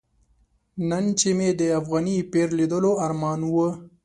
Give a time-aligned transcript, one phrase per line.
[0.89, 3.55] نن چې مې د افغاني پیر لیدلو ارمان و.